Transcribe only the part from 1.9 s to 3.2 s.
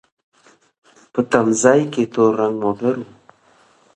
کې تور رنګ موټر و.